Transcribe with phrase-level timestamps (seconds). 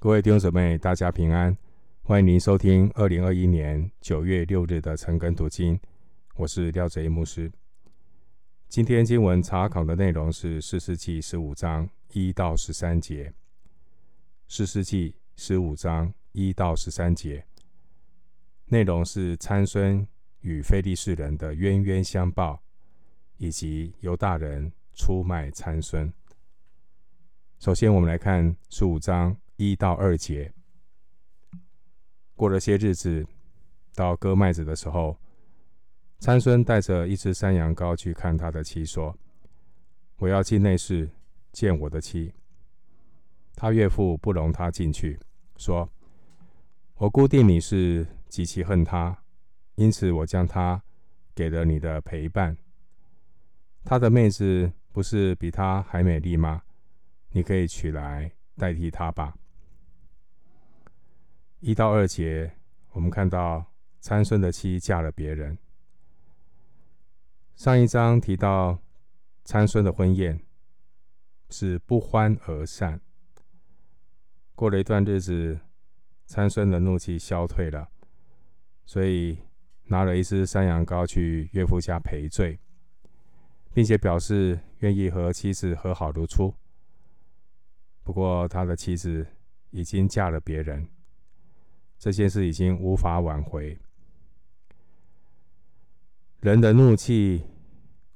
[0.00, 1.58] 各位弟兄姊妹，大家平安！
[2.04, 5.76] 欢迎您收听二零二一年九月六日的晨更读经，
[6.36, 7.50] 我是廖哲牧师。
[8.68, 13.24] 今天经文查考的内容是《四世纪》十五章一到十三节，
[14.46, 17.44] 《四世纪》十五章一到十三节
[18.66, 20.06] 内容是参孙
[20.42, 22.62] 与非利士人的冤冤相报，
[23.38, 26.08] 以及犹大人出卖参孙。
[27.58, 29.36] 首先，我们来看十五章。
[29.60, 30.52] 一到二节，
[32.36, 33.26] 过了些日子，
[33.92, 35.18] 到割麦子的时候，
[36.20, 39.18] 参孙带着一只山羊羔去看他的妻，说
[40.18, 41.10] ：“我要进内室
[41.50, 42.32] 见我的妻。”
[43.56, 45.18] 他岳父不容他进去，
[45.56, 45.90] 说
[46.94, 49.24] ：“我估定你是极其恨他，
[49.74, 50.80] 因此我将他
[51.34, 52.56] 给了你的陪伴。
[53.84, 56.62] 他的妹子不是比他还美丽吗？
[57.30, 59.36] 你可以取来代替他吧。”
[61.60, 62.52] 一到二节，
[62.92, 63.64] 我们看到
[63.98, 65.58] 参孙的妻嫁了别人。
[67.56, 68.78] 上一章提到
[69.42, 70.40] 参孙的婚宴
[71.50, 73.00] 是不欢而散。
[74.54, 75.58] 过了一段日子，
[76.26, 77.88] 参孙的怒气消退了，
[78.86, 79.38] 所以
[79.86, 82.60] 拿了一只山羊羔去岳父家赔罪，
[83.74, 86.54] 并且表示愿意和妻子和好如初。
[88.04, 89.26] 不过他的妻子
[89.70, 90.88] 已经嫁了别人。
[91.98, 93.76] 这件事已经无法挽回。
[96.40, 97.44] 人的怒气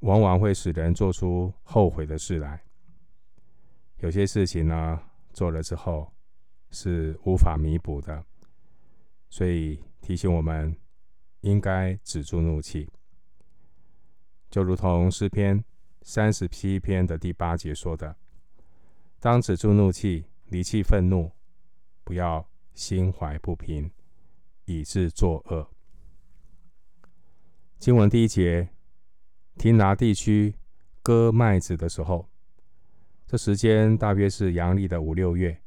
[0.00, 2.62] 往往会使人做出后悔的事来。
[3.98, 5.00] 有些事情呢，
[5.32, 6.12] 做了之后
[6.70, 8.24] 是无法弥补的，
[9.28, 10.76] 所以提醒我们
[11.40, 12.88] 应该止住怒气。
[14.48, 15.64] 就如同诗篇
[16.02, 18.16] 三十七篇的第八节说的
[19.18, 21.32] ：“当止住怒气，离弃愤怒，
[22.04, 23.90] 不要。”心怀不平，
[24.64, 25.68] 以致作恶。
[27.78, 28.68] 经文第一节，
[29.56, 30.54] 亭拿地区
[31.02, 32.28] 割麦子的时候，
[33.26, 35.60] 这时间大约是阳历的五六月。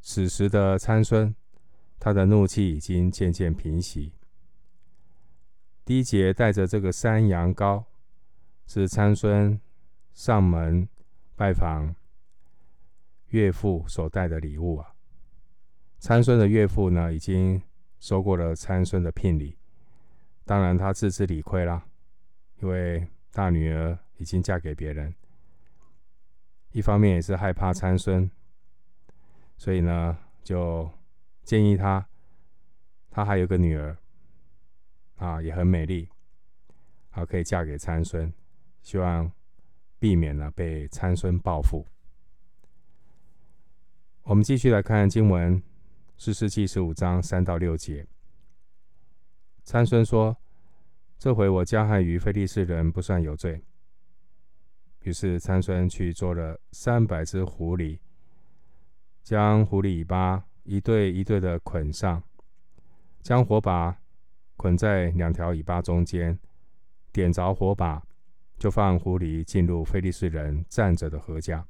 [0.00, 1.34] 此时的参孙，
[1.98, 4.12] 他的怒气已经渐渐平息。
[5.84, 7.84] 第一节带着这个山羊羔，
[8.66, 9.60] 是参孙
[10.12, 10.88] 上门
[11.36, 11.94] 拜访
[13.28, 14.95] 岳父所带的礼物啊。
[15.98, 17.60] 参孙的岳父呢，已经
[17.98, 19.56] 收过了参孙的聘礼，
[20.44, 21.84] 当然他自知理亏啦，
[22.60, 25.12] 因为大女儿已经嫁给别人，
[26.70, 28.30] 一方面也是害怕参孙，
[29.56, 30.88] 所以呢，就
[31.42, 32.06] 建议他，
[33.10, 33.96] 他还有个女儿，
[35.16, 36.08] 啊，也很美丽，
[37.10, 38.32] 啊，可以嫁给参孙，
[38.82, 39.32] 希望
[39.98, 41.84] 避免了被参孙报复。
[44.22, 45.60] 我们继续来看经文。
[46.18, 48.06] 士师记十五章三到六节，
[49.62, 50.34] 参孙说
[51.18, 53.62] ：“这回我加害于非利士人不算有罪。”
[55.04, 57.98] 于是参孙去做了三百只狐狸，
[59.22, 62.22] 将狐狸尾巴一对一对的捆上，
[63.20, 64.00] 将火把
[64.56, 66.36] 捆在两条尾巴中间，
[67.12, 68.02] 点着火把，
[68.58, 71.64] 就放狐狸进入非利士人站着的禾架，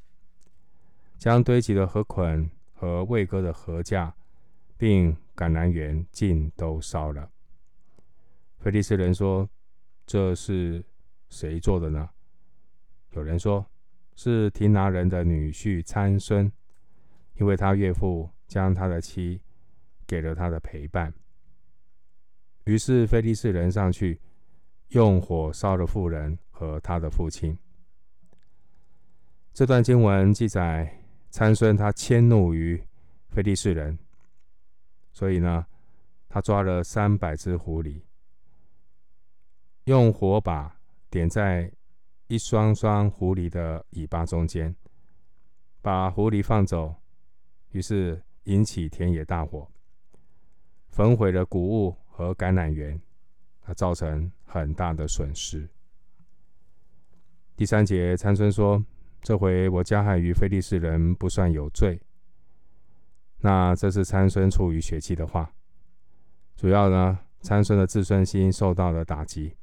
[1.19, 4.15] 将堆积的禾捆和未割的禾架。
[4.76, 7.31] 并橄榄园尽都烧了。
[8.59, 9.48] 菲利士人说
[10.06, 10.84] ：“这是
[11.28, 12.09] 谁做的呢？”
[13.12, 13.65] 有人说
[14.16, 16.50] ：“是提拿人的女婿参孙，
[17.34, 19.41] 因为他岳父将他的妻
[20.06, 21.12] 给了他的陪伴。”
[22.65, 24.20] 于是菲利士人上去，
[24.88, 27.56] 用火烧了妇人和他的父亲。
[29.54, 32.82] 这段经文记载参孙他迁怒于
[33.28, 33.97] 菲利士人。
[35.16, 35.65] 所以呢，
[36.28, 38.03] 他抓了三百只狐狸，
[39.84, 40.78] 用火把
[41.09, 41.72] 点在
[42.27, 44.77] 一双双狐狸的尾巴中间，
[45.81, 46.94] 把狐狸放走，
[47.71, 49.66] 于是引起田野大火，
[50.91, 53.01] 焚毁了谷物和橄榄园，
[53.63, 55.66] 它造成很大的损失。
[57.57, 58.84] 第三节，参孙说
[59.24, 61.98] ：“这回我加害于非利士人，不算有罪。”
[63.41, 65.53] 那这是参孙出于血气的话，
[66.56, 69.54] 主要呢，参孙的自尊心受到了打击。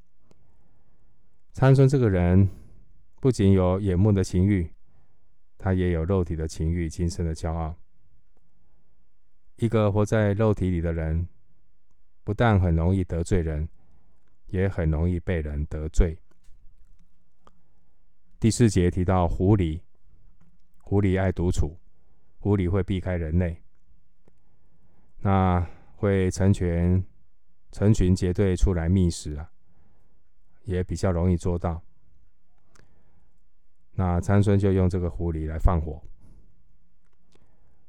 [1.52, 2.50] 参孙这个人
[3.20, 4.72] 不仅有眼目的情欲，
[5.58, 7.76] 他也有肉体的情欲、今生的骄傲。
[9.58, 11.28] 一个活在肉体里的人，
[12.24, 13.68] 不但很容易得罪人，
[14.48, 16.18] 也很容易被人得罪。
[18.40, 19.82] 第四节提到狐狸，
[20.80, 21.78] 狐狸爱独处。
[22.40, 23.63] 狐狸会避开人类，
[25.26, 25.66] 那
[25.96, 27.02] 会成群
[27.72, 29.50] 成群结队出来觅食啊，
[30.66, 31.82] 也比较容易做到。
[33.94, 36.02] 那参孙就用这个狐狸来放火。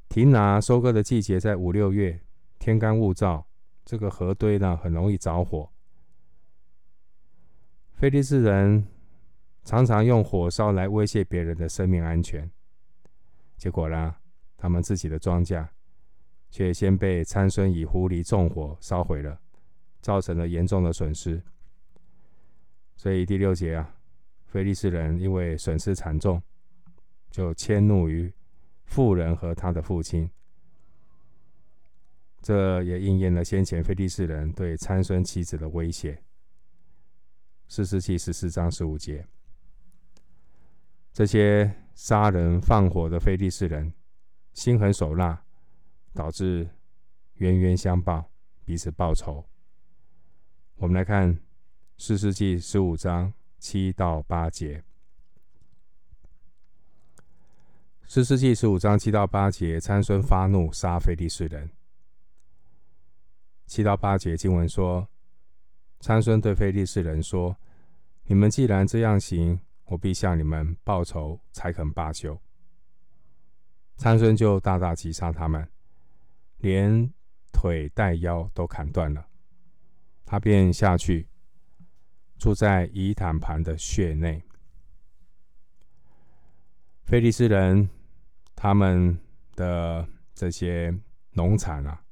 [0.08, 2.20] 亭拿收割的季节在五六月，
[2.60, 3.44] 天干物燥，
[3.84, 5.68] 这个河堆呢很容易着火。
[7.94, 8.86] 菲利士人
[9.64, 12.48] 常常用火烧来威胁别人的生命安全，
[13.56, 14.14] 结果呢，
[14.56, 15.66] 他们自己的庄稼
[16.54, 19.40] 却先被参孙以狐狸纵火烧毁了，
[20.00, 21.42] 造成了严重的损失。
[22.94, 23.96] 所以第六节啊，
[24.46, 26.40] 非利士人因为损失惨重，
[27.28, 28.32] 就迁怒于
[28.84, 30.30] 妇人和他的父亲。
[32.40, 36.22] 这也应验了先前非利士人对参孙妻子的威胁。
[37.66, 39.26] 士师记十四章十五节，
[41.12, 43.92] 这些杀人放火的非利士人
[44.52, 45.43] 心狠手辣，
[46.14, 46.66] 导致
[47.34, 48.30] 冤冤相报，
[48.64, 49.44] 彼此报仇。
[50.76, 51.38] 我们来看
[51.98, 54.82] 四世纪十五章七到八节。
[58.06, 61.70] 四世纪十五章七到八节，参孙发怒杀非利士人。
[63.66, 65.06] 七到八节经文说。
[66.00, 67.56] 参孙对非利士人说
[68.28, 72.38] ：“你们既然这样行，我必向你们报仇，才肯罢休。”
[73.96, 75.66] 参孙就大大击杀他们，
[76.58, 77.12] 连
[77.52, 79.26] 腿带腰都砍断了。
[80.24, 81.28] 他便下去，
[82.38, 84.42] 住在以坦盘的穴内。
[87.02, 87.88] 菲利士人
[88.56, 89.18] 他们
[89.54, 90.98] 的这些
[91.32, 92.02] 农产啊，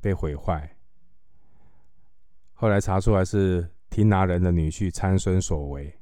[0.00, 0.76] 被毁坏。
[2.52, 5.98] 后来查出来是亭拿人的女婿参孙所为。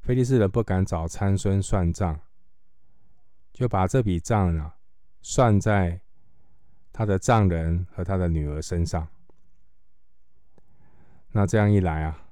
[0.00, 2.20] 菲利士人不敢找参孙算账，
[3.52, 4.76] 就把这笔账啊
[5.26, 6.02] 算在
[6.92, 9.08] 他的丈人和他的女儿身上。
[11.32, 12.28] 那这样一来啊，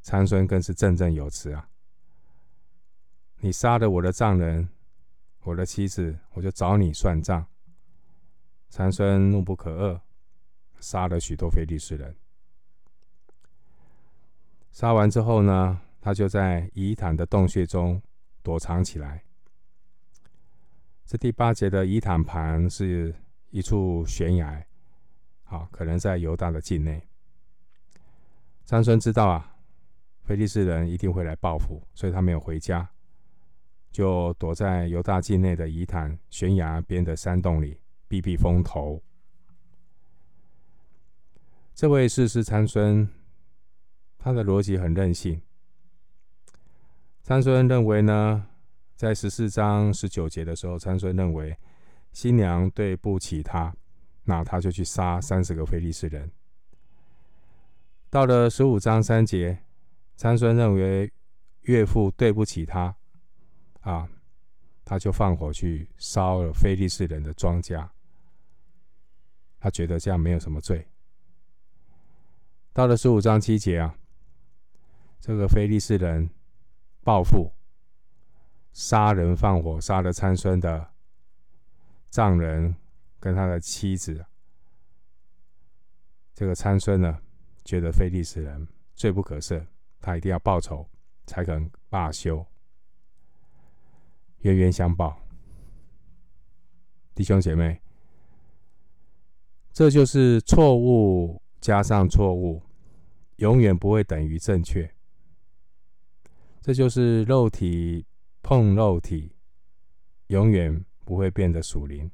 [0.00, 1.68] 参孙更是振振有词啊！
[3.40, 4.68] 你杀了我的丈人，
[5.42, 7.44] 我的妻子，我就找你算账。
[8.68, 10.00] 参孙怒不可遏。
[10.78, 12.16] 杀了许多非利士人。
[14.70, 18.00] 杀完之后呢，他就在伊坦的洞穴中
[18.40, 19.24] 躲藏起来。
[21.10, 23.12] 这第八节的以坦盘是
[23.50, 24.64] 一处悬崖，
[25.42, 27.04] 啊，可能在犹大的境内。
[28.64, 29.56] 参孙知道啊，
[30.22, 32.88] 非利士人一定会来报复，所以他没有回家，
[33.90, 39.02] 就躲在犹大境内的以坦悬崖边的山洞里避避风头。
[41.74, 43.08] 这位士师参孙，
[44.16, 45.42] 他的逻辑很任性。
[47.20, 48.46] 参孙认为呢，
[49.00, 51.56] 在十四章十九节的时候，参孙认为
[52.12, 53.74] 新娘对不起他，
[54.24, 56.30] 那他就去杀三十个非利士人。
[58.10, 59.58] 到了十五章三节，
[60.16, 61.10] 参孙认为
[61.62, 62.94] 岳父对不起他，
[63.80, 64.06] 啊，
[64.84, 67.88] 他就放火去烧了非利士人的庄稼。
[69.58, 70.86] 他觉得这样没有什么罪。
[72.74, 73.96] 到了十五章七节啊，
[75.22, 76.28] 这个非利士人
[77.02, 77.50] 报复，
[78.72, 80.90] 杀人放火，杀了参孙的
[82.10, 82.74] 丈人
[83.18, 84.24] 跟他的妻子。
[86.34, 87.20] 这个参孙呢，
[87.64, 89.66] 觉得非利士人罪不可赦，
[90.00, 90.88] 他一定要报仇，
[91.26, 92.46] 才肯罢休。
[94.38, 95.20] 冤冤相报，
[97.14, 97.80] 弟兄姐妹，
[99.72, 101.40] 这就是错误。
[101.60, 102.62] 加上错误，
[103.36, 104.90] 永远不会等于正确。
[106.62, 108.06] 这就是肉体
[108.50, 109.30] 碰肉体，
[110.26, 112.10] 永远不会变得属灵。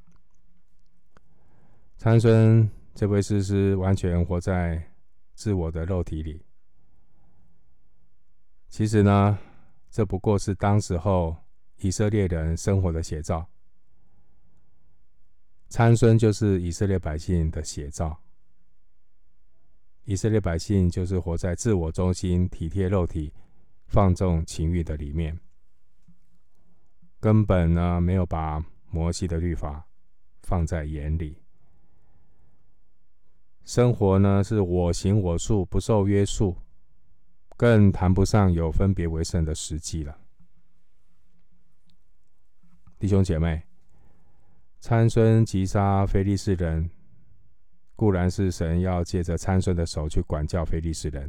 [1.96, 4.92] 参孙这位诗师完全活在
[5.32, 6.44] 自我的肉体里。
[8.68, 9.38] 其实呢，
[9.90, 11.34] 这不过是当时候
[11.78, 13.48] 以色列人生活的写照。
[15.70, 18.14] 参孙就是以色列百姓的写照。
[20.04, 23.32] 以色列百姓就是活在自我中心、体贴肉体、
[23.86, 25.40] 放纵情欲的里面，
[27.26, 29.84] 根本呢没有把摩西的律法
[30.44, 31.42] 放在眼里。
[33.64, 36.56] 生活呢是我行我素，不受约束，
[37.56, 40.16] 更谈不上有分别为圣的实际了。
[42.96, 43.64] 弟兄姐妹，
[44.78, 46.88] 参孙击杀非利士人。
[47.96, 51.28] 固然是神要借着参孙的手去管教非利士人。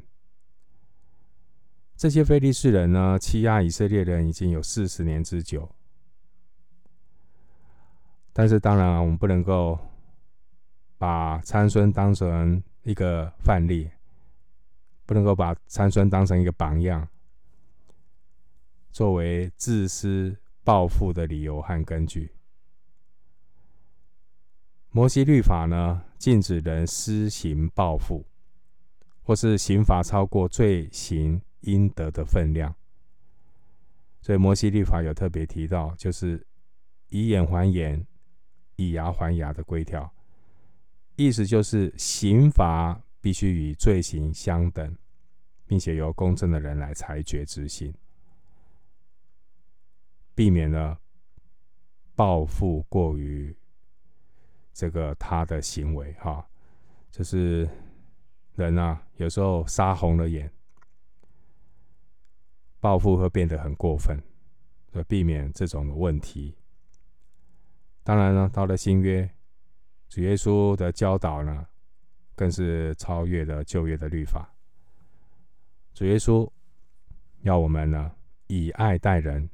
[1.95, 5.67] 这些非利士人呢，欺压以色列人已经有四十年之久。
[8.37, 9.79] 但是当然，我们不能够
[10.99, 13.89] 把参孙当成一个范例，
[15.07, 17.09] 不能够把参孙当成一个榜样，
[18.91, 22.31] 作为自私报复的理由和根据。
[24.91, 28.23] 摩西律法呢，禁止人施行报复，
[29.23, 32.75] 或是刑罚超过罪行应得的分量。
[34.21, 36.45] 所以摩西律法有特别提到，就是
[37.09, 38.05] 以眼还眼，
[38.77, 40.09] 以牙还牙的规条，
[41.15, 44.95] 意思就是刑罚必须与罪行相等，
[45.65, 47.93] 并且由公正的人来裁决执行，
[50.33, 50.99] 避免了
[52.15, 53.55] 报复过于
[54.73, 56.13] 这个他的行为。
[56.13, 56.47] 哈，
[57.11, 57.67] 就是
[58.53, 60.51] 人啊，有时候杀红了眼，
[62.79, 64.21] 报复会变得很过分，
[64.91, 66.55] 所以避免这种问题。
[68.07, 69.29] 当然了，到了新约，
[70.07, 71.67] 主耶稣的教导呢，
[72.35, 74.49] 更是超越了旧约的律法。
[75.93, 76.49] 主耶稣
[77.41, 78.15] 要我们呢，
[78.47, 79.49] 以爱待人，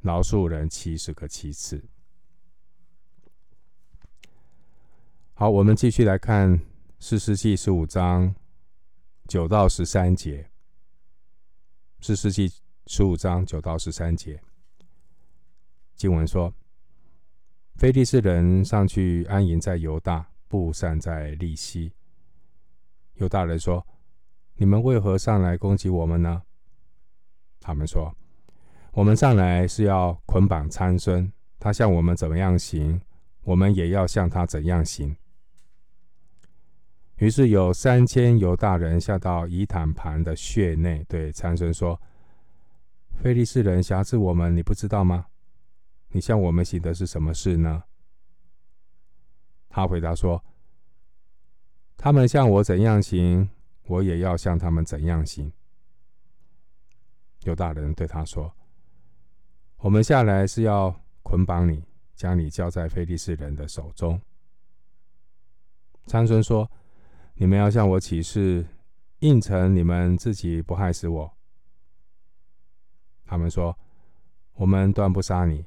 [0.00, 1.84] 饶恕人七十个七次。
[5.34, 6.58] 好，我们继续来看
[6.98, 8.34] 四世纪十五章
[9.28, 10.48] 九到十三节。
[12.00, 12.50] 四世纪
[12.86, 14.42] 十五章九到十三节，
[15.94, 16.54] 经文说。
[17.76, 21.92] 非利士人上去安营在犹大，布散在利希。
[23.16, 23.86] 犹大人说
[24.56, 26.42] ：“你们为何上来攻击我们呢？”
[27.60, 28.16] 他们说
[28.92, 32.98] ：“我们上来是要捆绑参孙，他向我们怎么样行，
[33.42, 35.14] 我们也要向他怎样行。”
[37.16, 42.00] 于是有三千犹大人下到以坦盘的穴内，对参孙说
[43.22, 45.26] ：“非利士人挟制我们，你不知道吗？”
[46.16, 47.84] 你向我们行的是什么事呢？
[49.68, 50.42] 他回答说
[51.94, 53.50] ：“他们向我怎样行，
[53.82, 55.52] 我也要向他们怎样行。”
[57.44, 58.50] 犹大人对他说
[59.76, 64.18] ：“我们下来是要捆绑你，将你交在非利士人的手中。”
[66.08, 66.70] 参孙说
[67.36, 68.66] ：“你们要向我起誓，
[69.18, 71.36] 应承你们自己不害死我。”
[73.26, 73.78] 他们说
[74.56, 75.66] ：“我们断不杀你。”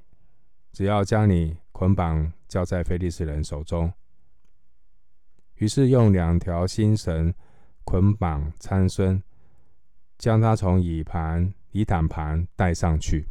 [0.71, 3.91] 只要将你捆绑交在非利士人手中，
[5.55, 7.33] 于是用两条新绳
[7.83, 9.21] 捆绑参孙，
[10.17, 13.27] 将他从椅盘、椅坦盘带上去。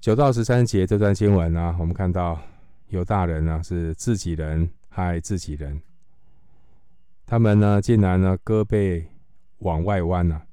[0.00, 2.40] 九到十三节这段经文呢，我们看到
[2.88, 5.80] 犹大人呢是自己人害自己人，
[7.24, 9.04] 他们呢竟然呢胳膊
[9.58, 10.46] 往外弯了。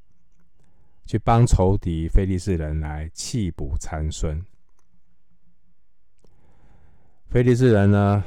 [1.09, 4.39] 去帮仇敌菲利士人来弃捕参孙。
[7.29, 8.23] 菲利士人呢，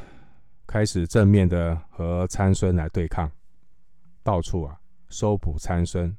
[0.67, 3.31] 开始正面的和参孙来对抗，
[4.25, 6.13] 到处啊搜捕参孙。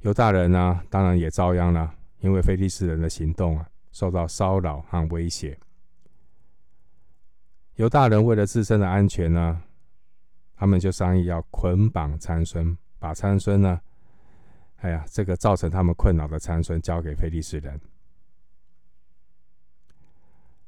[0.00, 5.56] 犹大人呢，当然也遭殃了，因为菲利士人的行动啊受到骚扰和威胁。
[7.76, 9.62] 犹大人为了自身的安全呢，
[10.56, 13.80] 他们就商议要捆绑参孙，把参孙呢。
[14.76, 17.80] 哎呀，这个造成他们困扰的参孙交给非利士人。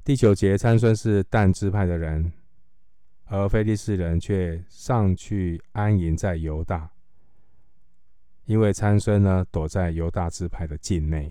[0.03, 2.33] 第九节，参孙是但支派的人，
[3.25, 6.91] 而非利士人却上去安营在犹大，
[8.45, 11.31] 因为参孙呢躲在犹大支派的境内。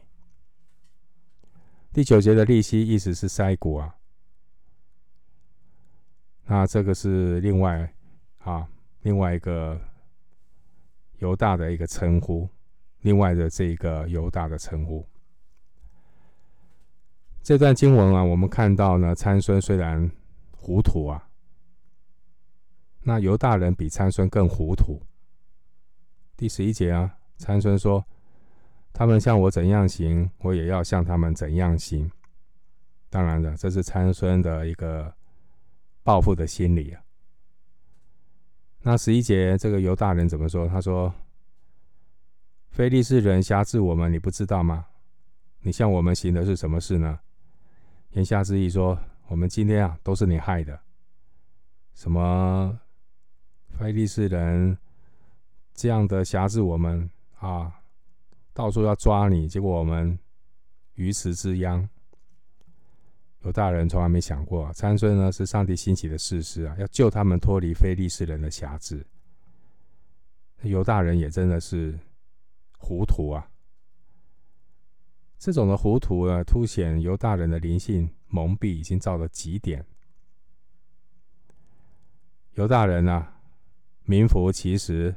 [1.92, 3.96] 第九节的利希意思是筛骨啊，
[6.46, 7.92] 那这个是另外
[8.40, 8.70] 啊
[9.02, 9.82] 另外一个
[11.20, 12.48] 犹大的一个称呼。
[13.06, 15.06] 另外的这个犹大的称呼，
[17.44, 20.10] 这段经文啊，我们看到呢，参孙虽然
[20.58, 21.30] 糊涂啊，
[23.04, 25.00] 那犹大人比参孙更糊涂。
[26.36, 28.04] 第十一节啊，参孙说
[28.92, 32.10] ：“他们向我怎样行，我也要向他们怎样行。”
[33.12, 35.14] 当然了，这是参孙的一个
[36.02, 37.04] 报复的心理啊。
[38.82, 40.68] 那十一节这个犹大人怎么说？
[40.68, 41.14] 他说。
[42.76, 44.86] 非利士人挟制我们，你不知道吗？
[45.62, 47.18] 你向我们行的是什么事呢？
[48.12, 50.78] 言下之意说，我们今天啊都是你害的。
[51.94, 52.78] 什么
[53.70, 54.78] 非利士人
[55.74, 57.72] 这样的挟制我们啊，
[58.54, 60.20] 到处要抓你，结果我们
[60.96, 61.88] 鱼池之殃。
[63.44, 69.08] 犹大人从来没想过，参孙呢是上帝兴起的士师啊，要救他们脱离非利士人的挟制。
[70.64, 71.98] 犹大人也真的是。
[72.86, 73.50] 糊涂啊！
[75.40, 79.84] 这种的糊涂呢，凸显犹大人的灵性蒙蔽已经到了极点。
[82.54, 83.42] 犹大人啊，
[84.04, 85.16] 名副其实，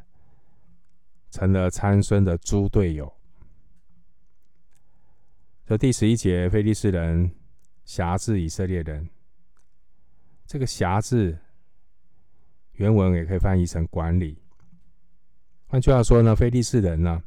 [1.31, 3.13] 成了参孙的猪队友。
[5.67, 7.31] 这第十一节，非利士人
[7.85, 9.07] 辖制以色列人。
[10.47, 11.39] 这个辖制
[12.73, 14.43] 原文也可以翻译成管理。
[15.67, 17.23] 换句话说呢，非利士人呢，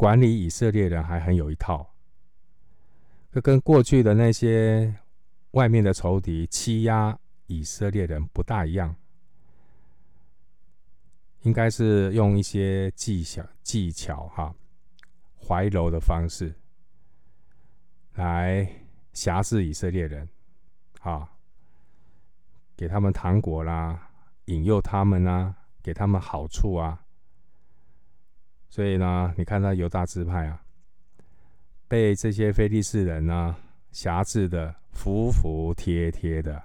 [0.00, 1.86] 管理以色列人还很有一套。
[3.30, 4.96] 这跟过去的那些
[5.50, 8.96] 外面的仇敌欺压以色列人不大一样，
[11.42, 14.54] 应该是用一些技巧、技巧哈，
[15.46, 16.54] 怀柔的方式
[18.14, 18.66] 来
[19.12, 20.26] 挟制以色列人，
[21.02, 21.28] 啊，
[22.74, 24.08] 给他们糖果啦，
[24.46, 27.04] 引诱他们啊，给他们好处啊。
[28.70, 30.62] 所以呢，你看他犹大支派啊。
[31.86, 33.56] 被这些非利士人呢
[33.90, 36.62] 辖制的服服帖帖的，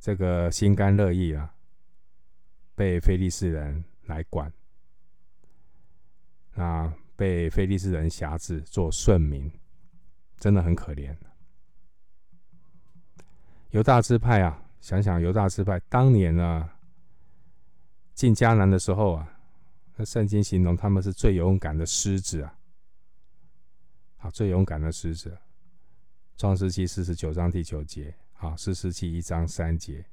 [0.00, 1.54] 这个心甘乐意啊，
[2.74, 4.52] 被非利士人来管，
[6.54, 9.48] 那被非利士人辖制做顺民，
[10.38, 11.16] 真的很可怜。
[13.70, 16.68] 犹大支派啊，想想犹大支派当年呢
[18.16, 19.32] 进迦南的时候啊。
[19.98, 22.54] 那圣经形容他们是最勇敢的狮子啊，
[24.18, 25.38] 好，最勇敢的狮子。
[26.36, 30.04] 创世记四十九章第九节，好，士师记一章三节。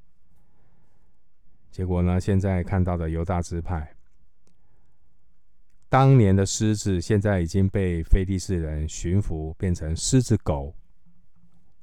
[1.70, 3.94] 结果呢，现在看到的犹大支派，
[5.90, 10.74] 当年的狮子，现在已经被非利士人驯服，变成狮子狗，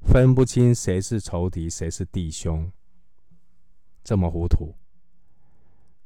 [0.01, 2.73] 分不清谁是仇敌，谁是弟兄，
[4.03, 4.75] 这么糊涂。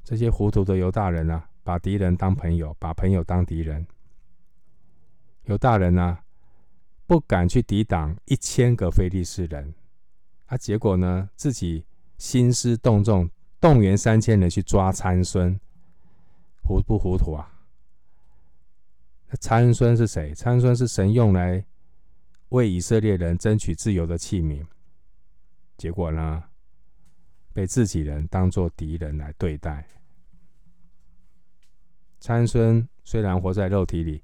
[0.05, 1.49] 这些糊涂的犹大人啊！
[1.63, 3.87] 把敌人当朋友，把朋友当敌人。
[5.45, 6.25] 犹大人呢、啊，
[7.07, 9.75] 不敢去抵挡一千个非利士人，
[10.45, 11.87] 啊，结果呢，自己
[12.19, 15.59] 兴师动众，动员三千人去抓参孙，
[16.63, 17.51] 糊不糊涂啊？
[19.41, 20.35] 参孙是谁？
[20.35, 21.65] 参孙是神用来
[22.51, 24.65] 为以色列人争取自由的器皿，
[25.79, 26.45] 结果呢，
[27.55, 29.87] 被自己人当作敌人来对待。
[32.21, 34.23] 参孙虽然活在肉体里，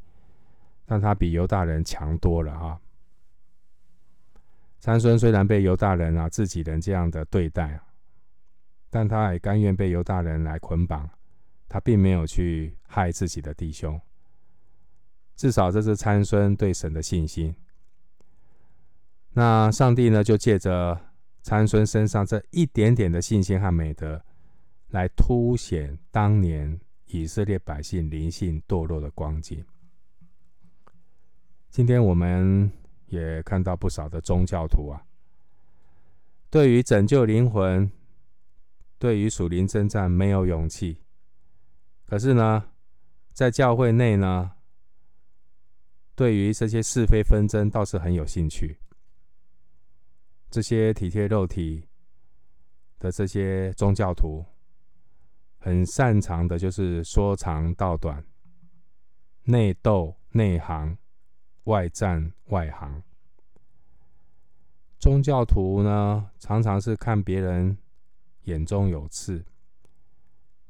[0.85, 2.81] 但他比犹大人强多了啊！
[4.81, 7.81] 参孙虽然被犹大人啊自己人这样的对待，
[8.89, 11.09] 但他也甘愿被犹大人来捆绑，
[11.69, 14.01] 他并没有去害自己的弟兄。
[15.37, 17.55] 至少这是参孙对神的信心。
[19.33, 20.99] 那上帝呢，就借着
[21.43, 24.23] 参孙身上这一点点的信心和美德，
[24.89, 26.81] 来凸显当年。
[27.13, 29.65] 以色列百姓灵性堕落的光景。
[31.69, 32.71] 今天我们
[33.09, 35.03] 也看到不少的宗教徒啊，
[36.51, 37.91] 对于拯救灵魂，
[38.97, 40.99] 对于属灵征战没有勇气。
[42.07, 42.65] 可是呢，
[43.33, 44.53] 在教会内呢，
[46.15, 48.79] 对于这些是非纷争倒是很有兴趣。
[50.51, 51.87] 这些体贴肉体
[52.99, 54.45] 的这些宗教徒。
[55.63, 58.25] 很擅长的就是说长道短，
[59.43, 60.97] 内斗内行，
[61.65, 63.03] 外战外行。
[64.99, 67.77] 宗教徒呢，常常是看别人
[68.45, 69.45] 眼中有刺，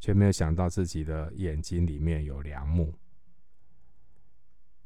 [0.01, 2.93] 却没有想到自己的眼睛里面有梁木。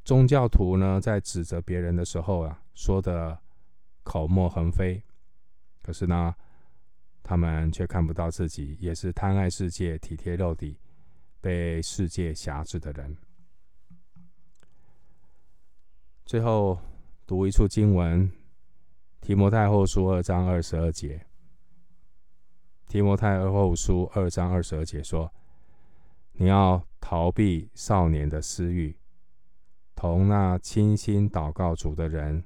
[0.05, 3.39] 宗教徒呢，在指责别人的时候啊，说的
[4.05, 5.03] 口沫横飞，
[5.83, 6.33] 可是呢，
[7.23, 10.79] 他们却看不到自己也是贪爱世界、体贴肉体、
[11.41, 13.17] 被世界挟制的人。
[16.25, 16.79] 最后
[17.27, 18.31] 读一处经文：
[19.21, 21.27] 提摩太后书二章二十二节。
[22.87, 25.33] 提摩太后书二章二十二节说
[26.33, 28.97] ：“你要逃避少年的私欲，
[29.95, 32.45] 同那倾心祷告主的人，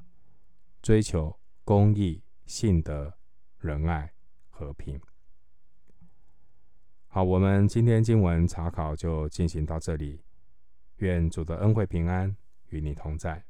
[0.80, 1.38] 追求
[1.68, 3.12] 公益、信德、
[3.58, 4.10] 仁爱。”
[4.48, 4.98] 和平。
[7.08, 10.24] 好，我们今天经文查考就进行到这里。
[10.96, 12.34] 愿主的恩惠平安
[12.70, 13.44] 与你同在。